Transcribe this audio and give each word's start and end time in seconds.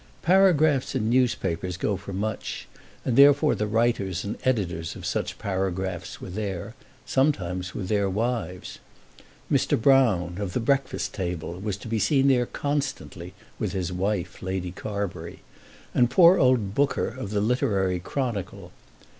Paragraphs 0.23 0.95
in 0.95 1.11
newspapers 1.11 1.77
go 1.77 1.95
for 1.95 2.11
much, 2.11 2.67
and 3.05 3.15
therefore 3.15 3.53
the 3.53 3.67
writers 3.67 4.23
and 4.23 4.35
editors 4.43 4.95
of 4.95 5.05
such 5.05 5.37
paragraphs 5.37 6.19
were 6.19 6.31
there, 6.31 6.73
sometimes 7.05 7.75
with 7.75 7.87
their 7.87 8.09
wives. 8.09 8.79
Mr. 9.51 9.77
Broune, 9.79 10.39
of 10.39 10.53
the 10.53 10.59
"Breakfast 10.59 11.13
Table," 11.13 11.59
was 11.59 11.77
to 11.77 11.87
be 11.87 11.99
seen 11.99 12.29
there 12.29 12.47
constantly, 12.47 13.35
with 13.59 13.73
his 13.73 13.93
wife 13.93 14.41
Lady 14.41 14.71
Carbury, 14.71 15.41
and 15.93 16.09
poor 16.09 16.39
old 16.39 16.73
Booker 16.73 17.07
of 17.07 17.29
the 17.29 17.39
"Literary 17.39 17.99
Chronicle." 17.99 18.71